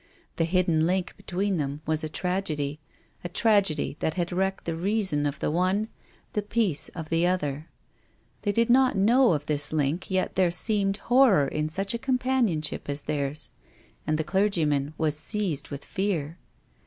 [0.37, 1.69] The hidden link between THE GRAVE.
[1.73, 2.79] 83 them was a tragedy,
[3.23, 5.89] a tragedy that had wrecked the reason of the one,
[6.33, 7.69] the peace of the other.
[8.41, 12.89] They did not know of this Hnk, yet there seemed horror in such a companionship
[12.89, 13.51] as theirs,
[14.07, 16.39] and the clergy man was seized with fear.